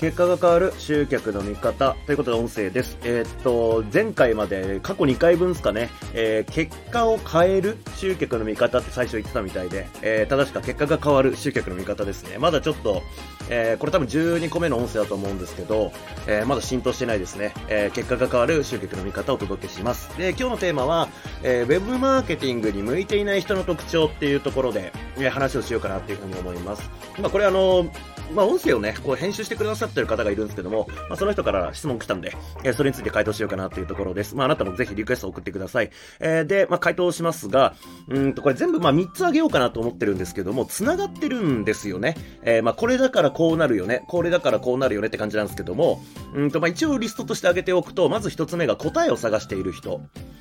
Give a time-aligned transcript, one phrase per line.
[0.00, 2.96] 結果が変わる集客の見方ということで音声です。
[3.04, 12.38] えー、っと、前回まで過去2回分ですかね、えー、結果を変える集客の見方って最初言ってたみたいで、えー、正しくは結果が変わる集客の見方ですね。
[12.38, 13.02] まだちょっと、
[13.50, 15.92] えこれ多分12個目の音声だと思うんですけど、
[16.26, 17.52] えまだ浸透してないですね。
[17.68, 20.16] え結果が変わる集客の見方をお届けします。
[20.16, 21.08] で、今日のテーマは、
[21.42, 26.88] えウェブマーケティングに向いていない人の特徴っていうところで、え話をしようかなっていうふうに思います。
[27.18, 27.90] まあ、これあの、
[28.34, 34.34] まあ、音声をね、こう編集してくださってる方がいるんですけども、まあ、その人から質問来たんで、えー、それについて回答しようかなというところです。
[34.34, 35.90] まあ、あなたもぜひリクエストを送ってください。
[36.20, 37.74] えー、で、まあ、回答しますが、
[38.08, 42.16] うんと、これ全部、まあ、3つあげようかなと思ってるんですけども、繋がってるんですよね。
[42.42, 46.02] えー、まあ、これだからこうなるよね、これだからこうなるよねって感じなんですけども、
[46.34, 50.00] うんと、まあ、一応リストとしてあげておくと、まず1つ目が答えを探している人。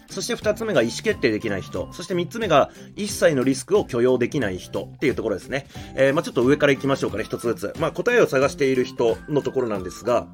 [0.09, 1.91] そして2つ目が意思決定できない人。
[1.93, 5.67] そして3つ目が一切のリスクを許容できない人っていうところですね。
[5.95, 7.73] えー、まあ、ちょっと上から行きましょうかね、1つずつ。
[7.79, 10.27] まあ、答えを探している人のところなんですが、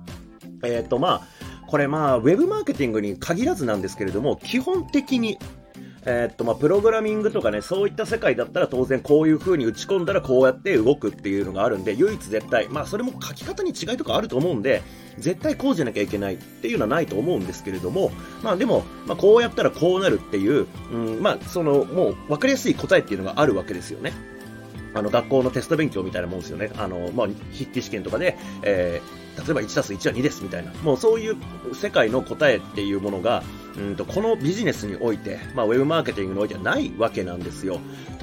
[0.63, 5.37] えっ、ー、とまあ、これまあ、ウェブマーケティングに限らずなんですけれども、基本的に
[6.05, 14.83] えー、っと、まあ、プログラミングとかね、そういった世界だったら当然こういう風に打ち込んだらこうやって動くっていうのがあるんで、唯一絶対、まあ、それも書き方に違いとかあると思うんで、
[15.17, 18.11] 絶対こうじゃなきゃいけないっていうのはないと思うんですけれども、
[18.43, 24.13] まあ、でも、まあ、こうやったらこうなるっていう、うん、まあ、その、もう分かりやすい答えっていうのがあるわけですよね。
[24.93, 26.71] あの、学校のテスト勉強みたいなもんですよね。
[26.77, 30.71] あの、まあ、筆記試験とかで、えー、例えば 1+1 は2ですみたいな。
[30.83, 31.35] もうそういう
[31.73, 33.43] 世界の答えっていうものが、
[33.77, 37.79] うんと、このビジネスにおいて、まあ、ウェブマーケティングにおいてはないわけなんですよ。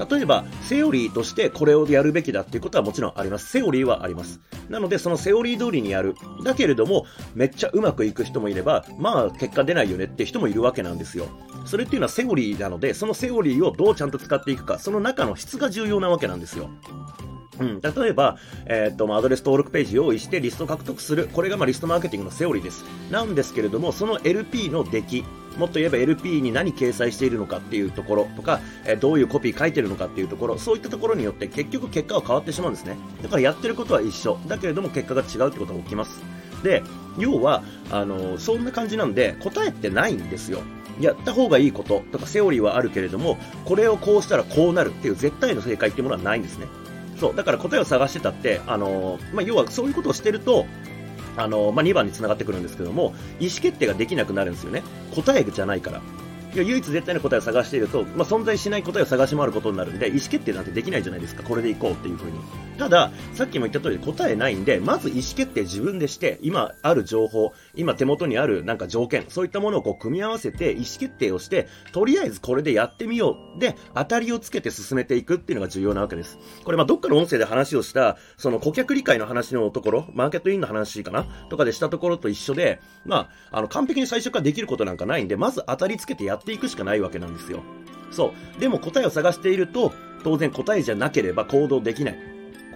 [0.09, 3.49] 例えば、セオリーとしてこれをやるべきだっていうことはもちろんあります。
[3.49, 4.41] セオリーはあります。
[4.69, 6.15] なので、そのセオリー通りにやる。
[6.43, 7.05] だけれども、
[7.35, 11.27] めっちゃうまくいく人もいれば、まあ、結果出ないよねって人もいるわけなんですよ。
[11.65, 16.69] それっていうのはセオリーなので、そのセオリーをどうちゃんと使っていくか、その中の質が重要なわけなんですよ。
[17.59, 21.29] うん、例えば、えー、っと、ま、アドレス登録ページ用意してリスト獲得する。
[21.31, 22.83] これがまあリストマーケティングのセオリーです。
[23.11, 25.23] なんですけれども、その LP の出来、
[25.57, 32.97] もっと言えば LP に何掲載しているのかっていうところとか、えー、どういうコピー書いてるのかっていうところ、そういったところによって結局結果は変わってしまうんですね。
[33.21, 34.39] だからやってることは一緒。
[34.47, 36.21] だけれども結果が違うってことが起きます。
[36.63, 36.81] で、
[37.17, 40.61] 要は、あの、そんな感じなんで、答えってないんですよ。
[40.99, 46.67] やった方がいいこととかセオリーはあるけれども、これをこうしたらこうなるっていう絶対の正解っていうものはないんですね。
[47.23, 50.65] そう、だから答えを探してたって、あのまあ、要はそういうことをしてると、
[51.37, 54.83] あのまあ、2番につながってくるんですけども、意思決定ができなくなるんですよね。
[55.15, 56.01] 答えじゃないから。
[56.53, 61.43] いや唯一絶対の答えを探していると、まあ、存在しない答えを探し回ることになるんで、意思決定なんてできないじゃないですか。
[61.43, 62.37] これでいこうっていう風に。
[62.77, 73.59] ただ、さっきも言った通り答えないんで、まず意思決定自分でして、今ある情報、今手元にあるなんか条件、そういったものをこう組み合わせて意思決定をして、とりあえずこれでやってみよう。
[73.59, 76.37] で、当たりをつけて進めていくっていうのが重要なわけです。
[76.63, 81.25] これまあどっかの音声で話をした、その顧客理解の話のところ、マーケットインの話かな？
[81.49, 87.63] とかでしたところと一緒で、まあ、あの、完璧に最初からできることなんかないんで、まず当たりつけてやっていくしかないわけなんですよ。
[88.11, 88.59] そう。
[88.59, 92.32] でも答えを探していると、当然答えじゃなければ行動できない。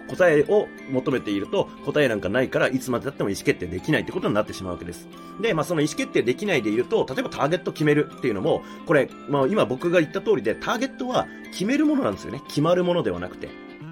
[0.08, 5.08] 答えを求めていると、答えなんかないから、いつまでだっても意思決定できないってことになってしまうわけです。
[5.40, 12.42] で、まあその意思決定できないでいると、例えばターゲット決めるっていうのも、これ、まあ今僕が言った通りで、ターゲットは決めるものなんですよね。
[12.48, 13.48] 決まるものではなくて。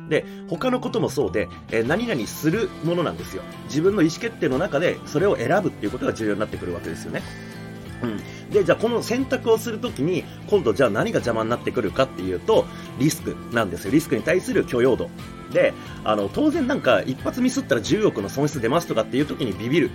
[0.09, 3.43] で、他のこともそうで、えー、何々するものなんですよ。
[3.65, 7.23] 自分の意思決定の中でそれを選ぶっていうことが重要になってくるわけですよね。
[8.03, 8.21] うん。
[8.51, 12.67] で、じゃあこの選択をするときに、今度じゃあ何が邪魔になってくるかっていうと、
[12.99, 13.91] リスクなんですよ。
[13.91, 15.11] リスクに対する許容度。
[15.53, 15.73] で、
[16.05, 19.91] あの、当然なんか一発ミスったら10億の損失出ますとかっていう時にビビる。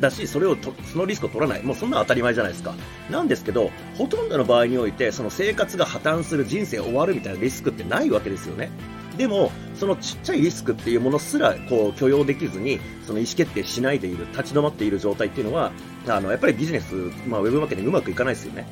[0.00, 1.62] だし、それをと、そのリスクを取らない。
[1.62, 2.74] もうそんな当たり前じゃないですか。
[3.10, 8.70] なんですけど、ほとんどの場合において、その生活が破綻する人生終わるみたいなリスクってないわけですよね。
[9.16, 15.72] でも、そのちっちゃいリスクっていうものすら、こう、許容できずに、その意思決定しないでいる、立ち止まっている状態っていうのは、
[16.06, 16.94] あの、やっぱりビジネス、
[17.26, 18.66] まあ、ウェブマーケティングうまくいかないですよね。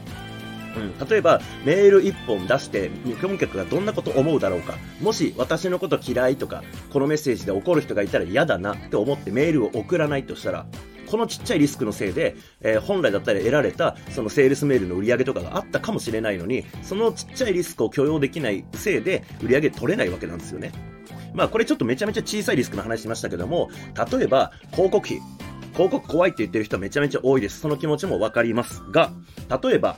[0.77, 2.91] うん、例えば、メール1本出して、
[3.22, 4.75] 顧客がどんなこと思うだろうか。
[5.00, 6.62] もし、私のこと嫌いとか、
[6.93, 10.66] このメッセージで怒る人がいたら嫌だなって思ってメールを送らないとしたら、
[11.15, 20.72] このちっちゃいリスクのせいで、えー、本来だったら得られた、そのセールスメールの売り上げとかがあったかもしれないのに、そのちっちゃいリスクを許容できないせいで、売り上げ取れないわけなんですよね。
[21.33, 23.71] まあ、これちょっとめちゃめちゃ小さいリスクの話しましたけども、
[24.11, 25.21] 例えば、広告費。
[25.75, 27.61] 広告怖いって言ってる人はめちゃめちゃ多いです。
[27.61, 29.13] その気持ちもわかりますが、
[29.63, 29.97] 例えば、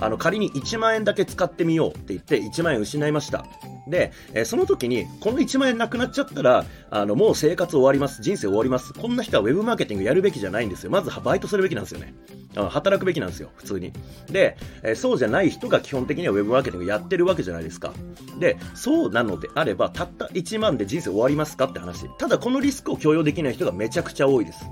[0.00, 3.44] あの、仮に1万円だけ使ってみようって言って1万円失いました。
[3.88, 8.22] で、え、その時に、この1万円なくなっちゃったら、あの、もう生活終わります。
[8.22, 8.92] 人生終わります。
[8.92, 10.90] こんな人はウェブマーケティングやるべきじゃないんですよ。
[10.90, 12.14] まずバイトするべきなんですよね。
[12.56, 13.92] あの働くべきなんですよ、普通に。
[14.30, 17.92] で、え、そうじゃない人が基本的にはウェブマーケティングやってるわけじゃないですか。
[18.38, 22.08] で、そうなのであれば、たった1万で人生終わりますかって話。
[22.18, 24.64] ただ、このリスクを許容できない人がめちゃくちゃ多いです。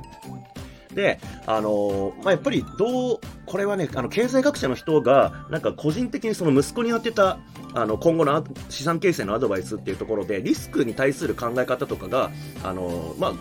[0.96, 7.38] で、あのー、まあ、やっぱりどう、これはね、あの、経済学者の人が、なんか個人的にその息子に当てた、
[7.75, 12.31] あの、今後の資産形成のアドバイスっていうところで、リスクに対する考え方とかが、
[12.64, 13.32] あのー、まあ、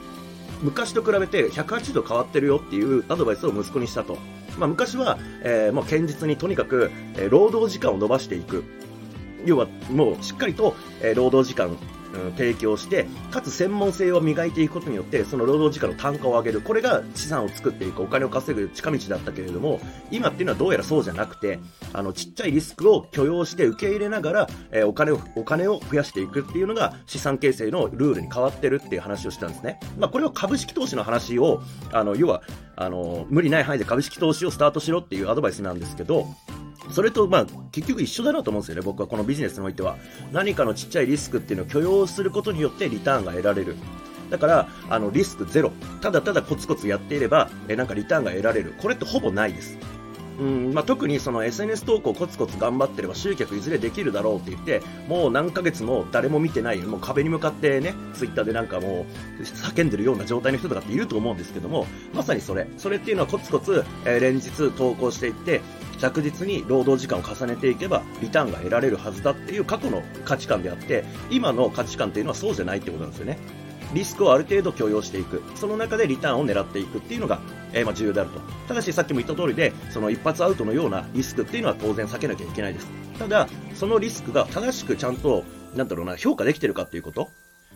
[0.61, 4.17] 昔と比べて180度変わってるよっていうアドバイスを息子にしたと。
[4.57, 8.65] まあ、昔は、えー、もう堅実にとにかく、えー、労働時間を伸ばしていく。
[9.45, 11.77] 要は、もうしっかりと、えー、労働時間
[12.15, 16.61] うん、提供して、かつ専門性を磨いていくことによって、その労働時間の単価を上げる。
[16.61, 19.79] これが資産を作っていく、お金を稼ぐ近道だったけれども、
[20.11, 21.59] 今っていうのはどうやらそうじゃなくて、
[21.93, 29.79] あの、ちっちゃいリスクを許容して受け入れながら、えー、お金を、お金を増やしていくっていうのが資産形成のルールに変わってるっていう話をしたんですね。
[29.97, 32.41] まあ、これは株式投資の話を、あの、要は、
[32.75, 36.27] あの、無理ない範囲で株式投資をスタートしろっていうアドバイスなんですけど、
[36.91, 39.97] それと、まあ、結局一緒だなと思うんですよね、僕はこのビジネスにおいては。
[40.31, 43.75] 何かのちっちゃいリスクっていうのを許容することによってリターンが得られる。
[44.29, 45.71] だから、あの、リスクゼロ。
[46.01, 48.73] ただただコツコツやっていれば、えなんかリターンが得られる。
[48.79, 49.77] これってほぼないです。
[50.39, 59.05] うんまあ、特にその SNS 投稿コツコツ頑張ってれば集客いずれできるだろうって言って、もう何ヶ月も誰も見てない、もう壁に向かってね、ツイッターでなんかも
[59.39, 62.67] う叫んでるような状態の人とかっていると思うんですけども、まさにそれ。
[62.77, 65.61] それっていうのはコツコツ、えー、連日投稿していって、
[65.99, 73.37] 着実に労働時間を重ねていけばリターンが得られるはずだっていう過去の価値観であって今の価値観っていうのはそうじゃないってことなんですよね
[73.93, 77.39] リスクをある程度許容していくその中でリターンを狙っていくっていうのが、
[77.73, 82.87] えー、まあ重要であるとただしさっきも言った通りでその一発アウトのようなリスクっていうのは当然避けなきゃいけないです
[83.19, 85.43] ただそのリスクが正しくちゃんと
[85.75, 87.29] なんだろうな評価できてるかっていうこと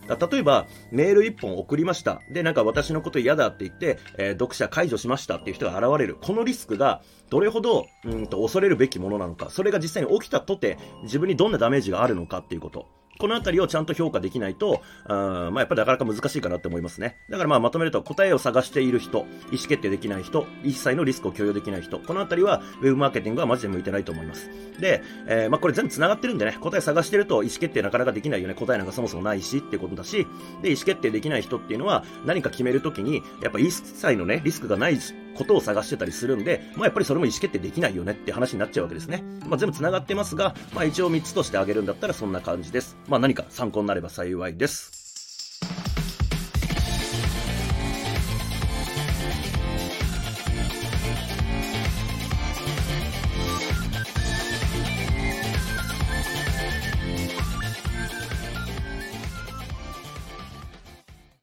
[0.08, 2.22] 例えば、メール1本送りました。
[2.32, 6.18] で、なんか私のこと嫌だって言って、えー、読者解除しましたっていう人が現れる。
[6.20, 9.50] このリスクが、どれほど、うんと、恐れるべきものなのか。
[9.52, 12.88] それが実際に起きたとて、自分にどんなダメージがあるのかっていうこと。
[13.20, 17.18] このあたりをちゃんと評価できないと、うん、まあやっぱりなかなか難しいかなって思いますね。
[17.30, 19.20] だからまあまとめると答えを探している人、
[19.52, 24.50] 意思決定できない人、一切のリスクを許容できない人、このあたりはウェブマーケティングはマジで向いてないと思います。
[24.80, 30.26] で、えー、まあこれ全部繋がってるんでね、答え探してると意思決定なかなかできないよね、答えなんかそもそもないしってことだし、
[30.62, 34.98] で、意思決定できない人っていうのは何か決めるときに、やっぱ一切のね、リスクがない
[35.36, 39.24] ことを探してたりするんで、まあやっぱりそれも意思決定できないよねって話になっちゃうわけですね。
[39.48, 42.98] まあ全部繋がってますが、まあ一応3つとしてあげるんだったらそんな感じです。
[43.08, 44.99] まあ何か参考になれば幸いです。